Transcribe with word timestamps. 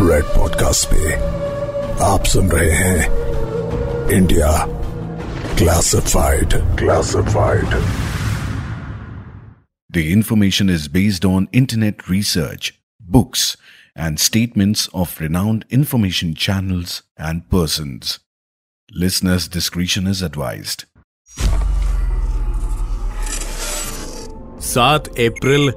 Red 0.00 0.24
podcast 0.24 0.88
पे 0.92 1.14
आप 2.04 2.24
सुन 2.24 2.50
रहे 2.50 2.70
हैं 2.74 4.10
India 4.18 4.50
classified 5.58 6.54
classified 6.78 7.74
The 9.90 10.02
information 10.12 10.68
is 10.72 10.86
based 10.96 11.24
on 11.28 11.46
internet 11.60 12.02
research, 12.08 12.68
books, 13.00 13.44
and 13.96 14.20
statements 14.26 14.84
of 14.94 15.14
renowned 15.20 15.64
information 15.78 16.34
channels 16.44 16.92
and 17.30 17.42
persons. 17.54 18.12
Listeners' 18.90 19.48
discretion 19.56 20.06
is 20.06 20.22
advised. 20.28 20.84
सात 24.60 25.08
अप्रैल 25.08 25.70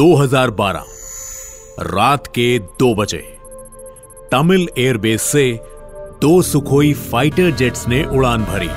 2012 0.00 0.92
रात 1.94 2.26
के 2.34 2.58
दो 2.82 2.94
बजे 2.94 3.33
तमिल 4.34 4.68
एयरबेस 4.78 5.22
से 5.22 5.42
दो 6.20 6.30
सुखोई 6.42 6.92
फाइटर 6.92 7.50
जेट्स 7.50 7.86
ने 7.88 8.02
उड़ान 8.04 8.44
भरी। 8.44 8.68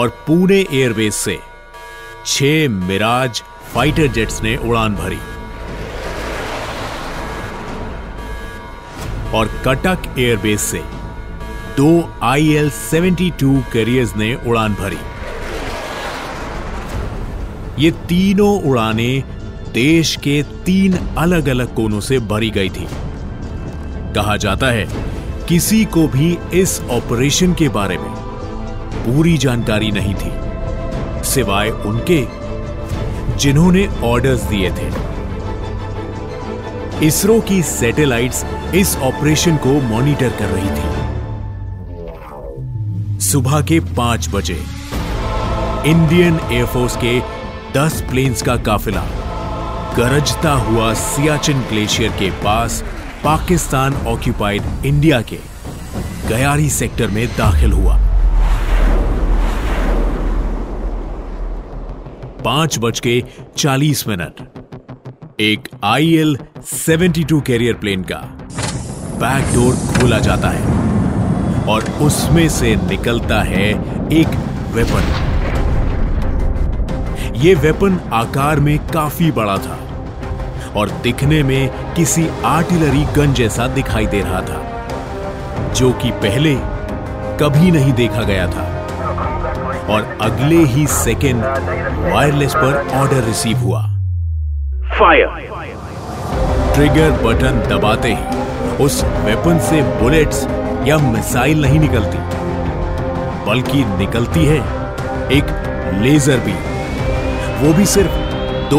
और 0.00 0.08
पुणे 0.26 0.60
एयरबेस 0.72 1.14
से 1.14 1.38
छह 2.26 2.68
मिराज 2.68 3.42
फाइटर 3.74 4.06
जेट्स 4.06 4.42
ने 4.42 4.56
उड़ान 4.56 4.94
भरी। 4.94 5.18
और 9.36 9.50
कटक 9.66 10.18
एयरबेस 10.18 10.62
से 10.62 10.82
दो 11.76 11.90
I 12.22 12.48
L 12.54 12.70
seventy 12.70 13.30
two 13.40 13.52
carriers 13.72 14.16
ने 14.16 14.34
उड़ान 14.46 14.74
भरी। 14.74 14.98
ये 17.84 17.90
तीनों 18.08 18.60
उड़ानें 18.70 19.41
देश 19.74 20.16
के 20.16 20.42
तीन 20.64 20.94
अलग 21.18 21.48
अलग 21.48 21.74
कोनों 21.74 22.00
से 22.00 22.18
भरी 22.18 22.50
गई 22.50 22.68
थी। 22.68 22.86
कहा 24.14 24.36
जाता 24.36 24.66
है, 24.66 24.86
किसी 25.48 25.84
को 25.84 26.06
भी 26.08 26.38
इस 26.54 26.80
ऑपरेशन 26.90 27.54
के 27.54 27.68
बारे 27.68 27.96
में 27.98 28.10
पूरी 28.96 29.36
जानकारी 29.38 29.90
नहीं 29.90 30.14
थी, 30.14 30.32
सिवाय 31.24 31.70
उनके, 31.70 32.20
जिन्होंने 33.36 33.86
ऑर्डर्स 34.02 34.42
दिए 34.42 34.70
थे। 34.70 34.88
इसरो 37.06 37.40
की 37.40 37.62
सैटेलाइट्स 37.62 38.44
इस 38.74 38.96
ऑपरेशन 38.96 39.56
को 39.56 39.72
मॉनिटर 39.80 40.30
कर 40.38 40.48
रही 40.48 40.70
थी। 40.70 40.86
सुबह 43.20 43.60
के 43.60 43.80
पाँच 43.96 44.28
बजे 44.28 44.58
इंडियन 45.86 46.40
एयरफोर्स 46.52 46.96
के 46.96 47.20
दस 47.74 48.00
प्लेन्स 48.10 48.42
का 48.42 48.56
काफिला 48.62 49.04
गरजता 49.96 50.52
हुआ 50.52 50.92
सियाचिन 50.94 51.60
ग्लेशियर 51.60 52.10
के 52.10 52.30
पास 52.44 52.82
पाकिस्तान 53.24 53.94
ऑक्यूपाइड 54.06 54.86
इंडिया 54.86 55.20
के 55.22 55.38
गयारी 56.28 56.68
सेक्टर 56.70 57.08
में 57.08 57.26
दाखिल 57.28 57.72
हुआ। 57.72 57.96
पाँच 62.44 62.78
बज 62.78 63.00
के 63.00 63.22
चालीस 63.56 64.06
मिनट। 64.08 64.40
एक 65.40 65.68
I 65.84 66.14
L 66.14 66.36
seventy 66.66 67.24
two 67.24 67.40
carrier 67.40 67.74
plane 67.74 68.02
का 68.02 68.20
बैक 69.22 69.54
डोर 69.54 69.74
खोला 69.98 70.18
जाता 70.18 70.48
है 70.48 71.66
और 71.66 71.90
उसमें 72.06 72.48
से 72.48 72.74
निकलता 72.76 73.42
है 73.42 73.68
एक 74.12 74.38
वेपन 74.74 75.21
यह 77.42 77.58
वेपन 77.60 77.98
आकार 78.12 78.60
में 78.60 78.78
काफ़ी 78.88 79.30
बड़ा 79.30 79.56
था 79.58 79.78
और 80.76 80.90
दिखने 81.02 81.42
में 81.42 81.94
किसी 81.94 82.26
आर्टिलरी 82.44 83.04
गन 83.16 83.32
जैसा 83.32 83.66
दिखाई 83.68 84.06
दे 84.06 84.20
रहा 84.20 84.40
था 84.40 85.72
जो 85.74 85.92
कि 85.92 86.10
पहले 86.10 86.54
कभी 87.40 87.70
नहीं 87.70 87.92
देखा 87.92 88.22
गया 88.22 88.46
था 88.46 88.66
और 89.94 90.18
अगले 90.20 90.62
ही 90.64 90.86
सेकेंड 90.86 91.42
वायरलेस 92.12 92.54
पर 92.54 92.88
ऑर्डर 92.94 93.24
रिसीव 93.24 93.58
हुआ। 93.58 93.82
फायर 94.98 95.26
ट्रिगर 96.74 97.10
बटन 97.22 97.62
दबाते 97.68 98.14
ही 98.14 98.76
उस 98.84 99.04
वेपन 99.04 99.58
से 99.70 99.82
बुलेट्स 100.00 100.46
या 100.88 100.98
मिसाइल 100.98 101.62
नहीं 101.62 101.80
निकलती 101.80 102.18
बल्कि 103.46 103.84
निकलती 103.98 104.44
है 104.44 104.58
एक 105.32 105.98
लेजर 106.02 106.38
भी 106.38 106.71
वो 107.62 107.72
भी 107.72 107.84
सिर्फ़ 107.86 108.14
दो 108.70 108.78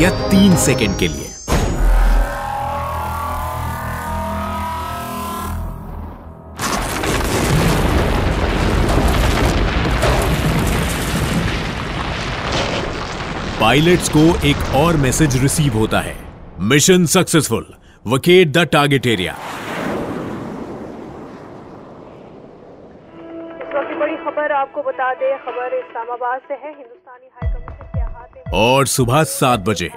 या 0.00 0.10
तीन 0.28 0.54
सेकेंड 0.56 0.98
के 0.98 1.06
लिए। 1.08 1.28
पायलट्स 13.60 14.08
को 14.08 14.24
एक 14.46 14.74
और 14.76 14.96
मैसेज 14.96 15.42
रिसीव 15.42 15.72
होता 15.74 16.00
है। 16.00 16.16
Mission 16.70 17.06
successful 17.12 17.66
vacate 18.06 18.52
the 18.52 18.66
target 18.72 19.06
area 19.06 19.36
बड़ी 23.98 24.16
खबर 24.16 24.52
आपको 24.52 24.82
बता 24.82 25.12
दें, 25.14 25.36
खबर 25.38 25.74
इस्लामाबाद 25.78 26.40
से 26.48 26.54
है। 26.54 26.70
हिंदुस्तानी 26.70 27.28
और 28.54 28.86
सुबह 28.86 29.22
सात 29.24 29.60
बजे 29.60 29.90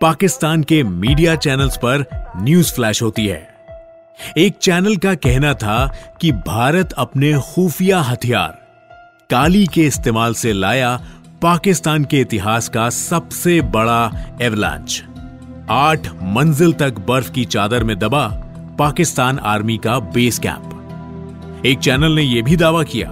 पाकिस्तान 0.00 0.62
के 0.62 0.82
मीडिया 0.82 1.34
चैनल्स 1.36 1.76
पर 1.76 2.04
न्यूज़ 2.36 2.72
फ्लैश 2.72 3.02
होती 3.02 3.26
है। 3.26 3.48
एक 4.38 4.56
चैनल 4.58 4.96
का 4.96 5.14
कहना 5.14 5.54
था 5.54 5.86
कि 6.20 6.32
भारत 6.32 6.92
अपने 6.92 7.32
खुफिया 7.54 8.00
हथियार 8.00 8.58
काली 9.30 9.66
के 9.66 9.86
इस्तेमाल 9.86 10.34
से 10.34 10.52
लाया 10.52 11.00
पाकिस्तान 11.42 12.04
के 12.04 12.20
इतिहास 12.20 12.68
का 12.68 12.90
सबसे 12.90 13.60
बड़ा 13.60 14.10
एवलांच 14.42 15.02
आठ 15.70 16.08
मंजिल 16.22 16.72
तक 16.72 16.98
बर्फ़ 17.08 17.30
की 17.32 17.44
चादर 17.44 17.84
में 17.84 17.98
दबा 17.98 18.26
पाकिस्तान 18.78 19.38
आर्मी 19.38 19.76
का 19.78 19.98
बेस 19.98 20.38
कैंप 20.38 21.62
एक 21.66 21.78
चैनल 21.78 22.12
ने 22.12 22.22
यह 22.22 22.42
भी 22.42 22.56
दावा 22.56 22.82
किया 22.82 23.08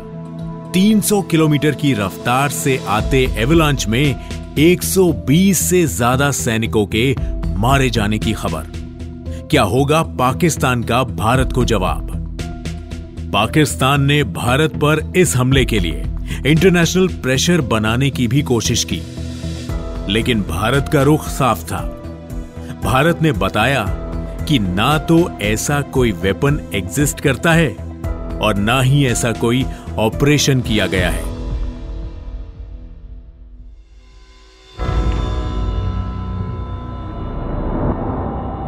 300 0.73 1.23
किलोमीटर 1.31 1.75
की 1.75 1.93
रफ्तार 1.95 2.49
से 2.49 2.77
आते 2.89 3.27
एवलांच 3.37 3.87
में 3.87 4.38
120 4.59 5.59
से 5.61 5.85
ज़्यादा 5.87 6.31
सैनिकों 6.31 6.85
के 6.87 7.15
मारे 7.57 7.91
जाने 7.91 8.19
की 8.19 8.33
खबर। 8.33 8.65
क्या 9.51 9.63
होगा 9.63 10.03
पाकिस्तान 10.19 10.83
का 10.83 11.03
भारत 11.05 11.53
को 11.53 11.65
जवाब? 11.65 12.11
पाकिस्तान 13.33 14.03
ने 14.03 14.23
भारत 14.25 14.75
पर 14.75 15.13
इस 15.17 15.37
हमले 15.37 15.65
के 15.65 15.79
लिए 15.79 16.05
इंटरनेशनल 16.47 17.09
प्रेशर 17.23 17.61
बनाने 17.61 18.11
की 18.11 18.29
भी 18.29 18.43
कोशिश 18.43 18.85
की। 18.93 19.01
लेकिन 20.13 20.43
भारत 20.43 20.91
का 20.93 21.03
रुख 21.03 21.29
साफ़ 21.29 21.65
था। 21.65 21.83
भारत 22.85 23.23
ने 23.23 23.33
बताया 23.33 23.85
कि 24.49 24.59
ना 24.59 24.99
तो 24.99 25.31
ऐसा 25.43 25.81
कोई 25.81 26.13
वेपन 26.13 26.61
एग्जिस्ट 26.75 27.21
करता 27.21 27.53
है 27.53 27.75
और 28.39 28.57
ना 28.57 28.81
ही 28.81 29.07
ऐसा 29.07 29.33
कोई 29.33 29.65
ऑपरेशन 29.99 30.61
किया 30.61 30.87
गया 30.87 31.11
है। 31.11 31.28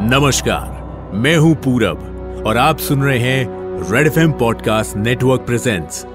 नमस्कार, 0.02 1.10
मैं 1.14 1.36
हूँ 1.36 1.54
पूरब 1.54 1.98
और 2.46 2.56
आप 2.56 2.78
सुन 2.78 3.02
रहे 3.02 3.18
हैं 3.18 3.46
red 3.92 4.06
F 4.06 4.30
podcast 4.30 4.96
network 4.96 5.40
presents 5.40 6.06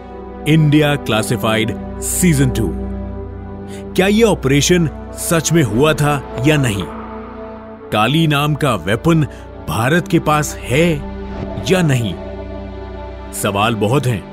India 0.47 0.95
classified 0.95 1.99
season 1.99 2.49
two 2.49 2.69
क्या 3.93 4.07
यह 4.07 4.25
ऑपरेशन 4.25 4.89
सच 5.13 5.51
में 5.53 5.63
हुआ 5.63 5.93
था 5.93 6.43
या 6.47 6.57
नहीं? 6.57 6.83
काली 7.91 8.27
नाम 8.27 8.55
का 8.55 8.75
वेपन 8.75 9.23
भारत 9.69 10.07
के 10.07 10.19
पास 10.19 10.55
है 10.55 10.91
या 11.71 11.81
नहीं? 11.81 12.13
सवाल 13.33 13.75
बहुत 13.75 14.05
हैं, 14.05 14.23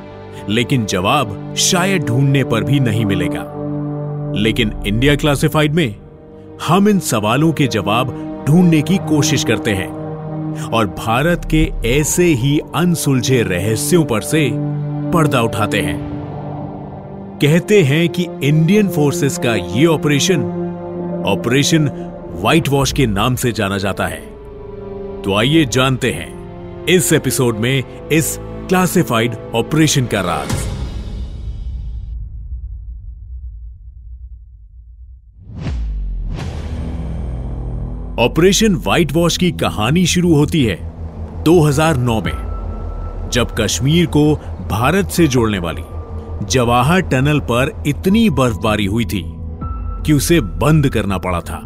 लेकिन 0.48 0.87
जवाब 0.87 1.55
शायद 1.56 2.05
ढूँढने 2.05 2.44
पर 2.44 2.64
भी 2.64 2.81
नहीं 2.81 3.05
मिलेगा। 3.05 3.44
लेकिन 4.37 4.72
इंडिया 4.87 5.16
क्लासिफाइड 5.16 5.75
में 5.75 5.96
हम 6.66 6.88
इन 6.88 6.98
सवालों 6.98 7.52
के 7.52 7.66
जवाब 7.66 8.28
ढूँढने 8.47 8.83
की 8.83 8.97
कोशिश 8.97 9.44
करते 9.44 9.71
हैं। 9.71 9.91
और 10.73 10.87
भारत 10.87 11.44
के 11.44 11.73
ऐसे 11.87 12.25
ही 12.25 12.59
अनसुलझे 12.75 13.43
रहस्यों 13.43 14.05
पर 14.05 14.21
से 14.21 14.50
पर्दा 15.12 15.43
उठाते 15.43 15.81
हैं। 15.81 15.99
कहते 17.43 17.83
हैं 17.83 18.09
कि 18.09 18.27
इंडियन 18.43 18.89
फोर्सेस 18.89 19.39
का 19.39 19.55
यह 19.55 19.87
ऑपरेशन 19.87 20.43
ऑपरेशन 21.27 21.89
व्हाइट 22.33 22.69
वॉश 22.69 22.93
के 22.93 23.06
नाम 23.06 23.35
से 23.35 23.53
जाना 23.53 23.79
जाता 23.79 24.06
है। 24.06 24.21
तो 25.23 25.35
आइए 25.35 25.65
जानते 25.65 26.11
हैं, 26.12 26.87
इस 26.87 27.12
एपिसोड 27.12 27.56
में 27.56 28.09
इस 28.09 28.37
क्लासिफाइड 28.41 29.35
ऑपरेशन 29.55 30.06
का 30.06 30.21
राज। 30.21 30.71
ऑपरेशन 38.19 38.75
व्हाइट 38.75 39.12
वॉश 39.12 39.37
की 39.37 39.50
कहानी 39.50 40.06
शुरू 40.06 40.35
होती 40.35 40.64
है 40.64 40.76
2009 41.44 42.20
में, 42.23 43.31
जब 43.32 43.55
कश्मीर 43.61 44.06
को 44.06 44.35
भारत 44.70 45.09
से 45.09 45.26
जोड़ने 45.29 45.59
वाली 45.59 45.82
जवाहर 46.47 47.00
टनल 47.00 47.41
पर 47.41 47.82
इतनी 47.87 48.31
बर्फबारी 48.31 48.87
हुई 48.87 49.05
थी 49.05 49.23
कि 50.06 50.12
उसे 50.12 50.41
बंद 50.41 50.88
करना 50.88 51.19
पड़ा 51.19 51.41
था। 51.41 51.61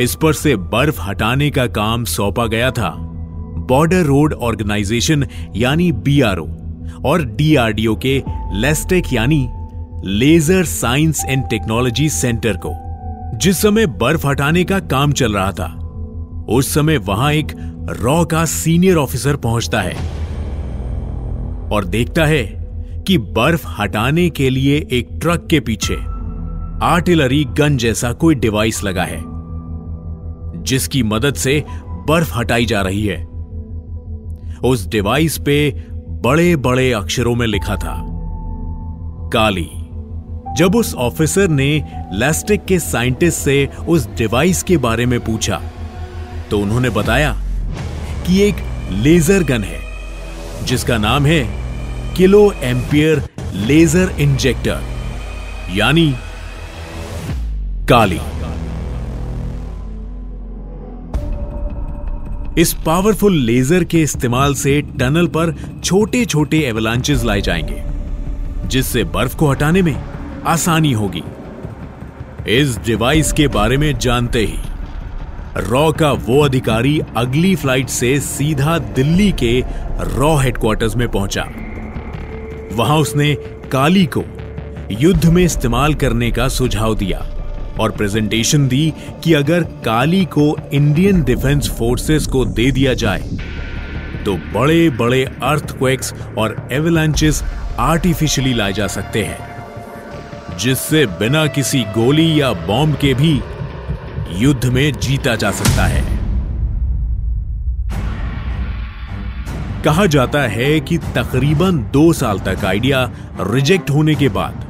इस 0.00 0.14
पर 0.14 0.32
से 0.32 0.56
बर्फ़ 0.56 1.00
हटाने 1.00 1.50
का 1.50 1.66
काम 1.66 2.04
सौंपा 2.04 2.46
गया 2.46 2.70
था 2.70 2.90
बॉर्डर 3.68 4.02
रोड 4.02 4.32
ऑर्गेनाइजेशन 4.32 5.26
यानी 5.56 5.92
बीआरओ 5.92 6.48
और 7.04 7.24
डीआरडीओ 7.24 7.96
के 7.96 8.22
लेस्टेक 8.52 9.12
यानी 9.12 9.48
laser 10.04 10.64
science 10.64 11.24
and 11.28 11.44
technology 11.44 12.08
centre 12.08 12.56
को। 12.56 12.85
जिस 13.34 13.58
समय 13.58 13.86
बर्फ़ 13.86 14.26
हटाने 14.26 14.64
का 14.64 14.78
काम 14.80 15.12
चल 15.12 15.32
रहा 15.32 15.52
था, 15.52 15.66
उस 16.48 16.74
समय 16.74 16.96
वहाँ 16.96 17.32
एक 17.32 17.52
रॉ 18.00 18.24
का 18.24 18.44
सीनियर 18.44 18.96
ऑफिसर 18.96 19.36
पहुँचता 19.36 19.80
है 19.80 19.94
और 21.70 21.84
देखता 21.84 22.24
है 22.24 22.44
कि 23.06 23.18
बर्फ़ 23.18 23.66
हटाने 23.78 24.28
के 24.30 24.50
लिए 24.50 24.86
एक 24.92 25.08
ट्रक 25.12 25.46
के 25.50 25.60
पीछे 25.60 25.96
आर्टिलरी 26.82 27.44
गन 27.58 27.76
जैसा 27.76 28.12
कोई 28.12 28.34
डिवाइस 28.34 28.82
लगा 28.84 29.04
है, 29.04 29.22
जिसकी 30.62 31.02
मदद 31.02 31.34
से 31.34 31.64
बर्फ़ 32.08 32.34
हटाई 32.34 32.66
जा 32.66 32.82
रही 32.82 33.06
है। 33.06 33.24
उस 34.64 34.86
डिवाइस 34.88 35.38
पे 35.38 35.70
बड़े 36.24 36.56
बड़े 36.56 36.92
अक्षरों 36.92 37.34
में 37.34 37.46
लिखा 37.46 37.76
था, 37.76 37.96
काली। 39.32 39.68
जब 40.56 40.76
उस 40.76 40.94
ऑफिसर 40.94 41.48
ने 41.48 41.68
लैस्टिक 42.12 42.64
के 42.64 42.78
साइंटिस्ट 42.78 43.38
से 43.38 43.68
उस 43.88 44.06
डिवाइस 44.08 44.62
के 44.62 44.76
बारे 44.76 45.06
में 45.06 45.18
पूछा 45.20 45.60
तो 46.50 46.58
उन्होंने 46.58 46.90
बताया 46.90 47.32
कि 48.26 48.40
एक 48.42 48.56
लेजर 48.92 49.42
गन 49.42 49.62
है, 49.62 49.80
जिसका 50.66 50.98
नाम 50.98 51.26
है 51.26 51.42
किलो 52.16 52.40
एम्पियर 52.62 53.22
लेजर 53.54 54.14
इंजेक्टर, 54.20 54.80
यानी 55.74 56.14
काली। 57.90 58.20
इस 62.60 62.72
पावरफुल 62.86 63.36
लेजर 63.36 63.84
के 63.84 64.02
इस्तेमाल 64.02 64.54
से 64.54 64.80
टनल 64.98 65.26
पर 65.26 65.54
छोटे 65.84 66.24
छोटे 66.24 66.60
एवलांचेस 66.60 67.24
लाए 67.24 67.40
जाएँगे, 67.40 67.82
जिससे 68.68 69.04
बर्फ़ 69.04 69.36
को 69.36 69.50
हटाने 69.50 69.82
में 69.82 69.94
आसानी 70.46 70.92
होगी। 70.92 71.22
इस 72.50 72.76
डिवाइस 72.78 73.32
के 73.32 73.46
बारे 73.48 73.76
में 73.76 73.98
जानते 73.98 74.40
ही, 74.40 74.58
रॉ 75.60 75.90
का 75.92 76.10
वो 76.12 76.40
अधिकारी 76.40 77.00
अगली 77.16 77.54
फ़्लाइट 77.56 77.88
से 77.88 78.18
सीधा 78.20 78.78
दिल्ली 78.78 79.30
के 79.32 79.60
रॉ 80.16 80.36
हेडक्वार्टर्स 80.36 80.96
में 80.96 81.08
पहुँचा। 81.08 81.46
वहाँ 82.72 82.98
उसने 82.98 83.34
काली 83.72 84.04
को 84.06 84.22
युद्ध 84.92 85.24
में 85.24 85.42
इस्तेमाल 85.44 85.94
करने 85.94 86.30
का 86.30 86.48
सुझाव 86.48 86.94
दिया 86.94 87.18
और 87.80 87.90
प्रेजेंटेशन 87.90 88.68
दी 88.68 88.92
कि 89.24 89.32
अगर 89.34 89.62
काली 89.84 90.24
को 90.24 90.56
इंडियन 90.72 91.22
डिफेंस 91.22 91.70
फोर्सेस 91.70 92.26
को 92.26 92.44
दे 92.44 92.70
दिया 92.70 92.94
जाए 92.94 93.22
तो 94.24 94.36
बड़े 94.54 94.88
बड़े 94.90 95.24
अर्थक्वेक्स 95.24 96.14
और 96.38 96.56
एवलांचेस 96.72 97.42
आर्टिफिशियली 97.78 98.54
लाए 98.54 98.72
जा 98.72 98.86
सकते 98.88 99.24
हैं। 99.24 99.55
जिससे 100.58 101.06
बिना 101.06 101.46
किसी 101.46 101.82
गोली 101.94 102.40
या 102.40 102.52
बॉम्ब 102.52 102.96
के 102.96 103.14
भी 103.14 103.40
युद्ध 104.32 104.64
में 104.64 104.92
जीता 104.92 105.34
जा 105.36 105.50
सकता 105.50 105.86
है। 105.86 106.04
कहा 109.84 110.06
जाता 110.06 110.40
है 110.40 110.80
कि 110.80 110.98
तकरीबन 110.98 111.78
दो 111.92 112.12
साल 112.12 112.38
तक 112.38 112.64
आइडिया 112.64 113.10
रिजेक्ट 113.40 113.90
होने 113.90 114.14
के 114.14 114.28
बाद 114.28 114.64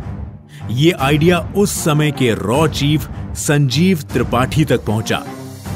यह 0.70 0.96
आइडिया 1.00 1.38
उस 1.56 1.84
समय 1.84 2.10
के 2.10 2.32
रॉ 2.34 2.66
चीफ 2.68 3.08
संजीव 3.34 4.02
त्रिपाठी 4.12 4.64
तक 4.64 4.84
पहुँचा 4.84 5.22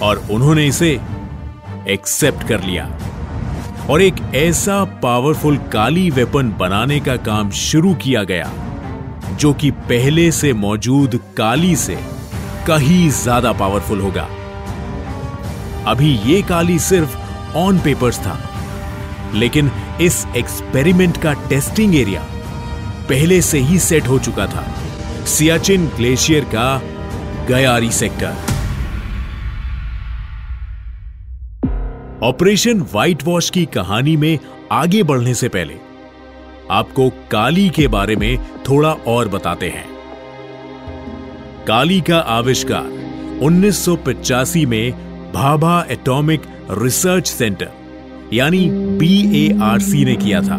और 0.03 0.27
उन्होंने 0.31 0.67
इसे 0.67 1.01
एक्सेप्ट 1.89 2.49
कर 2.49 2.63
लिया 2.63 2.91
और 3.91 4.03
एक 4.03 4.15
ऐसा 4.35 4.85
पावरफुल 4.85 5.57
काली 5.57 6.11
वेपन 6.11 6.53
बनाने 6.59 7.01
का 7.01 7.17
काम 7.17 7.51
शुरू 7.51 7.95
किया 7.95 8.23
गया। 8.23 8.51
जो 9.41 9.53
कि 9.55 9.71
पहले 9.71 10.31
से 10.33 10.53
मौजूद 10.55 11.19
काली 11.37 11.75
से 11.77 11.97
कहीं 12.67 13.09
ज़्यादा 13.13 13.53
पावरफुल 13.53 14.01
होगा। 14.01 14.29
अभी 15.87 16.11
ये 16.25 16.41
काली 16.43 16.79
सिर्फ़ 16.79 17.17
ऑन 17.57 17.79
पेपर्स 17.79 18.19
था, 18.19 18.39
लेकिन 19.35 19.71
इस 20.01 20.25
एक्सपेरिमेंट 20.37 21.17
का 21.17 21.33
टेस्टिंग 21.49 21.95
एरिया 21.97 22.23
पहले 23.09 23.41
से 23.43 23.59
ही 23.61 23.79
सेट 23.81 24.09
हो 24.09 24.19
चुका 24.19 24.47
था। 24.47 24.67
सियाचिन 25.27 25.87
ग्लेशियर 25.97 26.45
का 26.55 26.77
Gayari 27.49 27.91
sector 27.93 28.49
operation 32.23 32.81
white 32.83 33.23
wash 33.25 33.49
की 33.51 33.65
कहानी 33.75 34.17
में 34.17 34.39
आगे 34.73 35.03
बढ़ने 35.03 35.35
से 35.35 35.49
पहले 35.49 35.75
आपको 36.71 37.11
काली 37.11 37.69
के 37.69 37.87
बारे 37.89 38.17
में 38.17 38.39
थोड़ा 38.69 38.93
और 38.93 39.29
बताते 39.29 39.69
हैं। 39.69 39.89
काली 41.67 42.01
का 42.01 42.19
आविष्कार 42.19 42.85
1985 43.43 44.67
में 44.67 44.93
भाभा 45.33 45.87
एटॉमिक 45.91 46.43
रिसर्च 46.71 47.27
सेंटर 47.27 47.71
यानी 48.33 48.71
बीएआरसी 48.71 50.05
ने 50.05 50.17
किया 50.17 50.41
था। 50.41 50.59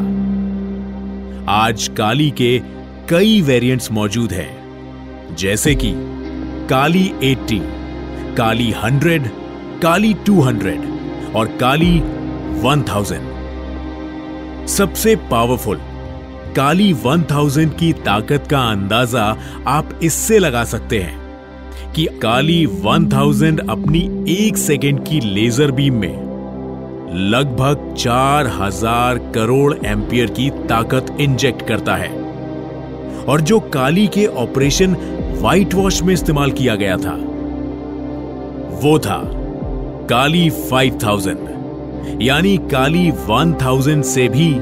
आज 1.49 1.87
काली 1.97 2.29
के 2.31 2.59
कई 3.09 3.41
वेरिएंट्स 3.41 3.91
मौजूद 3.91 4.33
हैं 4.33 5.35
जैसे 5.35 5.75
कि 5.75 5.93
काली 6.69 7.13
80, 7.23 7.59
काली 8.35 8.71
100, 8.71 9.29
काली 9.81 10.13
200 10.13 11.35
और 11.35 11.57
काली 11.61 11.97
1000 12.61 13.29
सबसे 14.67 15.15
पावरफुल 15.15 15.79
काली 16.55 16.93
1000 16.93 17.73
की 17.79 17.91
ताकत 18.05 18.47
का 18.49 18.59
अंदाज़ा 18.71 19.25
आप 19.67 19.99
इससे 20.03 20.39
लगा 20.39 20.63
सकते 20.63 20.99
हैं 20.99 21.93
कि 21.93 22.05
काली 22.21 22.65
1000 22.65 23.59
अपनी 23.69 24.01
एक 24.29 24.57
सेकेंड 24.57 24.99
की 25.07 25.19
लेजर 25.19 25.71
बीम 25.71 25.99
में 25.99 26.31
लगभग 27.31 27.93
चार 27.97 28.47
हज़ार 28.59 29.17
करोड़ 29.35 29.73
एम्पियर 29.85 30.29
की 30.29 30.49
ताकत 30.69 31.15
इंजेक्ट 31.21 31.67
करता 31.67 31.95
है। 31.95 32.09
और 33.25 33.41
जो 33.41 33.59
काली 33.69 34.07
के 34.07 34.25
ऑपरेशन 34.43 34.95
व्हाइट 35.41 35.73
वॉश 35.73 36.01
में 36.03 36.13
इस्तेमाल 36.13 36.51
किया 36.51 36.75
गया 36.75 36.97
था, 36.97 37.15
वो 38.83 38.97
था 38.99 39.21
काली 40.09 40.49
5000 40.71 41.49
यानी 42.21 42.57
काली 42.71 43.09
1000 43.11 44.03
से 44.03 44.27
भी 44.29 44.53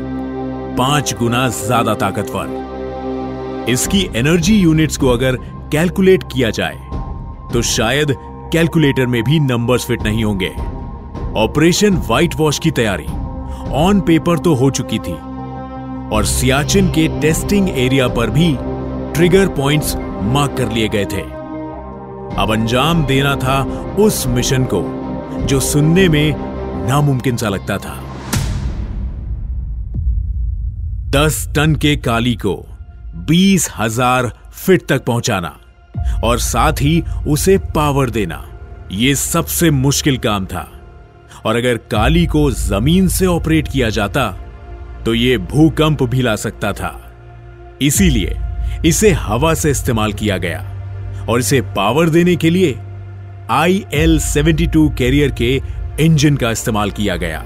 पाँच 0.78 1.14
गुना 1.20 1.48
ज़्यादा 1.50 1.94
ताकतवर। 1.96 3.68
इसकी 3.70 4.08
एनर्जी 4.16 4.56
यूनिट्स 4.56 4.98
को 4.98 5.08
अगर 5.08 5.36
कैलकुलेट 5.72 6.24
किया 6.32 6.50
जाए 6.50 6.78
तो 7.54 7.62
शायद 7.68 8.16
कैलकुलेटर 8.54 9.06
में 9.06 9.22
भी 9.24 9.40
नंबर्स 9.40 9.86
फिट 9.86 10.04
नहीं 10.04 10.24
होंगे। 10.24 10.50
ऑपरेशन 11.38 11.96
व्हाइट 11.98 12.36
वॉश 12.36 12.60
की 12.60 12.72
तैयारी 12.72 13.08
ऑन 13.78 14.00
पेपर 14.02 14.40
तो 14.40 14.54
हो 14.56 14.70
चुकी 14.72 15.00
थी। 15.00 15.14
और 16.10 16.26
सियाचिन 16.26 16.88
के 16.90 17.08
टेस्टिंग 17.22 17.70
एरिया 17.70 18.08
पर 18.10 18.30
भी 18.30 18.56
ट्रिगर 19.14 19.48
पॉइंट्स 19.56 19.96
मार्क 20.34 20.56
कर 20.58 20.72
लिए 20.72 20.88
गए 20.88 21.06
थे। 21.06 21.22
अब 22.36 22.52
अंजाम 22.52 23.04
देना 23.06 23.36
था 23.36 23.62
उस 24.00 24.26
मिशन 24.28 24.64
को, 24.74 24.82
जो 25.46 25.60
सुनने 25.62 26.08
में 26.10 26.88
नामुमकिन 26.88 27.38
सा 27.38 27.50
लगता 27.50 27.78
था। 27.78 27.96
दस 31.10 31.48
टन 31.56 31.74
के 31.76 31.96
काली 31.96 32.34
को 32.36 32.54
बीस 33.28 33.68
हज़ार 33.78 34.28
फिट 34.54 34.86
तक 34.88 35.04
पहुंचाना 35.06 35.50
और 36.24 36.40
साथ 36.40 36.82
ही 36.82 37.02
उसे 37.28 37.58
पावर 37.76 38.10
देना। 38.10 38.44
यह 38.92 39.16
सबसे 39.16 39.70
मुश्किल 39.72 40.18
काम 40.18 40.46
था। 40.46 40.62
और 41.46 41.56
अगर 41.56 41.78
काली 41.92 42.26
को 42.26 42.50
ज़मीन 42.52 43.08
से 43.08 43.26
ऑपरेट 43.26 43.68
किया 43.68 43.90
जाता 43.90 44.30
तो 45.06 45.14
यह 45.14 45.38
भूकंप 45.46 46.04
भी 46.04 46.22
ला 46.22 46.36
सकता 46.36 46.74
था। 46.74 46.94
इसीलिए 47.82 48.38
इसे 48.86 49.12
हवा 49.12 49.54
से 49.54 49.72
इस्तेमाल 49.72 50.14
किया 50.14 50.38
गया 50.38 50.60
और 51.30 51.40
इसे 51.40 51.62
पावर 51.76 52.10
देने 52.10 52.36
के 52.36 52.50
लिए 52.50 52.76
I 53.52 53.86
L 53.94 54.20
seventy 54.22 54.68
two 54.68 54.90
carrier 54.90 55.32
के 55.42 55.56
इंजन 56.02 56.36
का 56.36 56.52
इस्तेमाल 56.52 56.92
किया 56.92 57.16
गया। 57.16 57.46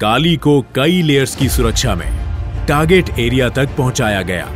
काली 0.00 0.36
को 0.38 0.60
कई 0.76 1.02
लेयर्स 1.02 1.36
की 1.36 1.48
सुरक्षा 1.48 1.94
में 1.94 2.25
टारगेट 2.68 3.10
एरिया 3.18 3.48
तक 3.48 3.76
पहुँचाया 3.76 4.22
गया, 4.22 4.48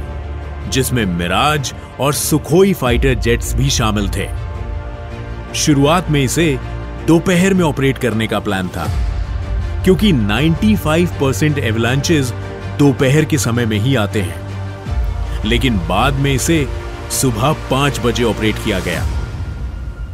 जिसमें 0.71 1.05
मिराज 1.07 1.73
और 2.01 2.13
सुखोई 2.13 2.73
फाइटर 2.73 3.15
जेट्स 3.15 3.55
भी 3.55 3.71
शामिल 3.71 4.09
थे। 4.09 4.29
शुरुआत 5.55 6.11
में 6.11 6.23
इसे 6.23 6.59
दोपहर 7.07 7.55
में 7.55 7.65
ऑपरेट 7.65 7.99
करने 7.99 8.27
का 8.27 8.39
प्लान 8.39 8.69
था, 8.69 8.87
क्योंकि 9.85 10.13
95 10.13 11.11
परसेंट 11.21 11.59
एवलांचेस 11.59 12.33
दोपहर 12.79 13.25
के 13.25 13.39
समय 13.39 13.67
में 13.67 13.79
ही 13.79 13.95
आते 13.97 14.23
हैं। 14.23 15.45
लेकिन 15.45 15.77
बाद 15.89 16.15
में 16.15 16.33
इसे 16.33 16.67
सुबह 17.11 17.53
पाँच 17.71 18.01
बजे 18.01 18.25
ऑपरेट 18.25 18.65
किया 18.65 18.79
गया, 18.81 19.05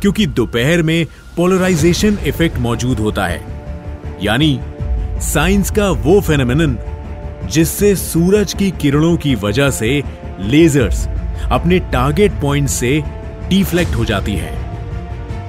क्योंकि 0.00 0.26
दोपहर 0.26 0.82
में 0.82 1.06
पोलराइजेशन 1.36 2.18
इफ़ेक्ट 2.26 2.58
मौजूद 2.58 2.98
होता 2.98 3.26
है। 3.26 3.40
यानी 4.22 4.58
साइंस 5.22 5.70
का 5.70 5.90
वो 5.90 6.20
फेनोमेनन 6.20 6.78
जिससे 7.46 7.94
सूरज 7.96 8.54
की 8.54 8.70
किरणों 8.70 9.16
की 9.16 9.34
वजह 9.34 9.70
से 9.70 10.02
लेजर्स 10.40 11.06
अपने 11.52 11.78
टारगेट 11.92 12.32
पॉइंट 12.32 12.68
से 12.68 13.02
डिफ्लेक्ट 13.48 13.94
हो 13.94 14.04
जाती 14.04 14.34
है। 14.34 14.54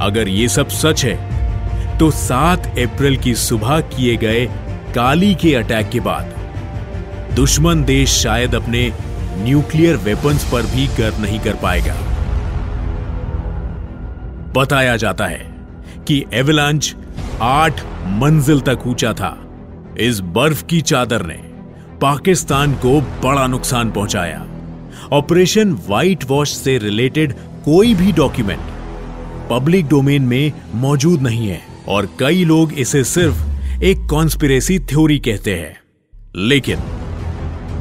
अगर 0.01 0.27
ये 0.27 0.48
सब 0.48 0.68
सच 0.70 1.06
है 1.06 1.98
तो 1.98 2.10
7 2.12 2.68
अप्रैल 2.80 3.18
की 3.18 3.34
सुबह 3.36 3.80
किए 3.89 4.16
गए 4.18 4.46
काली 4.96 5.34
के 5.36 5.54
अटैक 5.56 5.89
के 5.89 6.00
बाद, 6.00 6.34
दुश्मन 7.36 7.84
देश 7.84 8.10
शायद 8.13 8.56
अपने 8.56 8.92
न्यूक्लियर 9.38 9.96
वेपन्स 9.96 10.51
पर 10.51 10.66
भी 10.66 10.88
गर्व 10.98 11.22
नहीं 11.22 11.39
कर 11.39 11.56
पाएगा। 11.56 11.96
बताया 14.54 14.96
जाता 14.98 15.25
है 15.25 15.56
कि 16.08 16.24
एवलांच 16.34 16.96
आठ 17.42 17.82
मंजिल 18.22 18.62
तक 18.62 18.88
ऊँचा 18.88 19.13
था। 19.13 19.36
इस 20.00 20.20
बर्फ़ 20.20 20.63
की 20.66 20.82
चादर 20.82 21.25
ने 21.25 21.39
पाकिस्तान 22.01 22.74
को 22.74 23.01
बड़ा 23.01 23.48
नुकसान 23.48 23.92
पहुँचाया। 23.92 24.46
ऑपरेशन 25.12 25.72
व्हाइट 25.88 26.24
वॉश 26.24 26.51
से 26.54 26.77
रिलेटेड 26.77 27.34
कोई 27.66 27.94
भी 27.96 28.12
डॉक्यूमेंट 28.12 28.60
पब्लिक 29.50 29.88
डोमेन 29.88 30.24
में 30.24 30.51
मौजूद 30.75 31.22
नहीं 31.22 31.48
है 31.48 31.60
और 31.88 32.10
कई 32.20 32.44
लोग 32.46 32.74
इसे 32.74 33.04
सिर्फ़ 33.04 33.84
एक 33.84 34.06
कॉन्स्पिरेसी 34.10 34.80
थ्योरी 34.80 35.18
कहते 35.20 35.56
हैं। 35.56 35.75
लेकिन 36.36 36.80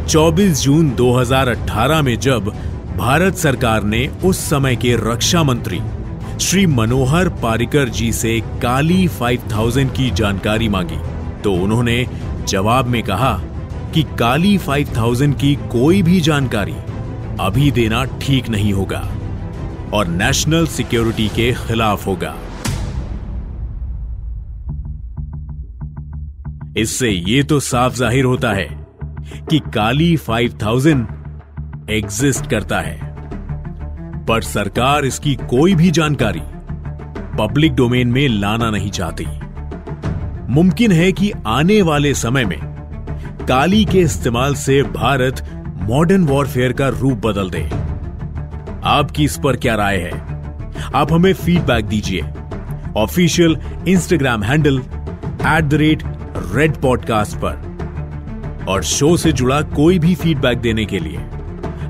24 0.08 0.62
जून 0.62 0.90
2018 0.90 2.02
में 2.02 2.18
जब 2.18 2.49
भारत 2.96 3.35
सरकार 3.35 3.82
ने 3.85 4.06
उस 4.25 4.38
समय 4.50 4.76
के 4.76 4.94
रक्षा 5.02 5.42
मंत्री 5.42 5.80
श्री 6.40 6.66
मनोहर 6.66 7.28
पारिकर 7.42 7.88
जी 7.88 8.12
से 8.12 8.40
काली 8.62 9.06
5000 9.18 9.96
की 9.96 10.11
जानकारी 10.11 10.68
मांगी 10.68 10.99
तो 11.42 11.52
उन्होंने 11.54 12.06
जवाब 12.49 12.87
में 12.87 13.02
कहा 13.02 13.40
कि 13.96 14.02
काली 14.18 14.56
5000 14.58 15.34
की 15.40 15.54
कोई 15.72 16.02
भी 16.02 16.20
जानकारी 16.20 16.74
अभी 17.40 17.70
देना 17.70 18.02
ठीक 18.22 18.48
नहीं 18.48 18.72
होगा 18.72 18.98
और 19.94 20.08
नेशनल 20.08 20.66
सिक्योरिटी 20.66 21.28
के 21.28 21.52
खिलाफ 21.52 22.06
होगा। 22.06 22.34
इससे 26.76 27.10
यह 27.10 27.42
तो 27.42 27.60
साफ़ 27.60 27.94
ज़ाहिर 27.94 28.24
होता 28.24 28.52
है 28.52 28.68
कि 29.50 29.58
काली 29.74 30.16
5000 30.18 31.06
एग्जिस्ट 31.90 32.50
करता 32.50 32.80
है। 32.80 32.98
पर 34.26 34.42
सरकार 34.42 35.04
इसकी 35.04 35.34
कोई 35.48 35.74
भी 35.74 35.90
जानकारी 35.90 36.42
पब्लिक 37.38 37.74
डोमेन 37.74 38.12
में 38.12 38.28
लाना 38.28 38.70
नहीं 38.70 38.90
चाहती। 38.90 39.26
मुमकिन 40.52 40.92
है 40.92 41.12
कि 41.12 41.32
आने 41.46 41.82
वाले 41.82 42.14
समय 42.14 42.44
में 42.44 42.75
काली 43.48 43.84
के 43.84 43.98
इस्तेमाल 43.98 44.54
से 44.54 44.82
भारत 44.82 45.64
मॉडर्न 45.76 46.24
वॉरफेयर 46.24 46.72
का 46.72 46.88
रूप 46.88 47.26
बदल 47.26 47.50
दे। 47.50 47.62
आपकी 48.84 49.24
इस 49.24 49.38
पर 49.44 49.56
क्या 49.56 49.74
राय 49.74 49.96
है? 49.96 50.20
आप 50.94 51.12
हमें 51.12 51.32
फीडबैक 51.32 51.84
दीजिए। 51.84 52.22
Official 52.96 53.56
Instagram 53.88 54.42
handle 54.42 54.78
at 55.46 55.64
the 55.64 55.74
rate 55.74 56.02
red 56.54 56.76
podcast 56.76 57.36
पर। 57.36 58.64
और 58.68 58.82
शो 58.82 59.16
से 59.16 59.32
जुड़ा 59.32 59.60
कोई 59.62 59.98
भी 59.98 60.14
फीडबैक 60.14 60.58
देने 60.58 60.84
के 60.84 60.98
लिए 60.98 61.18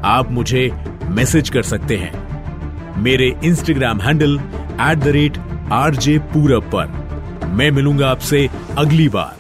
आप 0.05 0.31
मुझे 0.31 0.71
मैसेज 1.05 1.51
कर 1.51 1.63
सकते 1.63 1.97
हैं। 1.97 3.03
मेरे 3.03 3.37
Instagram 3.45 4.01
handle 4.01 4.41
at 4.81 4.99
the 4.99 5.07
rate 5.07 5.39
R 5.73 5.95
J 5.95 6.19
Purab 6.19 6.71
पर। 6.75 7.49
मैं 7.49 7.71
मिलूँगा 7.71 8.09
आपसे 8.09 8.49
अगली 8.79 9.09
बार। 9.09 9.36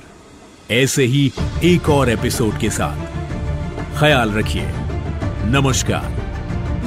ऐसे 0.71 1.05
ही 1.13 1.31
एक 1.63 1.89
और 1.89 2.09
एपिसोड 2.09 2.59
के 2.59 2.69
साथ 2.69 3.09
ख्याल 3.99 4.31
रखिए 4.39 4.67
नमस्कार 5.55 6.19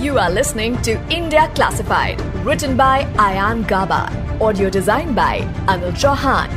You 0.04 0.18
are 0.18 0.30
listening 0.30 0.74
to 0.86 0.94
India 1.16 1.42
Classified, 1.54 2.20
written 2.46 2.76
by 2.76 3.04
Ayan 3.26 3.60
Gaba, 3.66 4.00
audio 4.46 4.68
designed 4.68 5.14
by 5.18 5.38
Anil 5.74 5.94
Chauhan. 6.02 6.50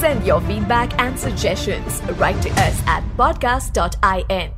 Send 0.00 0.26
your 0.30 0.40
feedback 0.48 0.96
and 1.04 1.18
suggestions 1.18 2.02
right 2.24 2.42
to 2.42 2.50
us 2.64 2.82
at 2.86 3.06
podcast.in. 3.20 4.50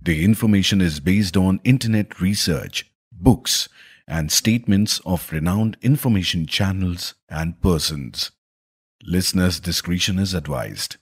The 0.00 0.24
information 0.24 0.80
is 0.80 1.00
based 1.00 1.36
on 1.36 1.60
internet 1.64 2.20
research, 2.20 2.86
books, 3.12 3.68
and 4.06 4.30
statements 4.30 5.00
of 5.04 5.30
renowned 5.32 5.76
information 5.82 6.46
channels 6.46 7.14
and 7.28 7.60
persons. 7.60 8.30
Listeners' 9.03 9.59
discretion 9.59 10.19
is 10.19 10.35
advised. 10.35 10.97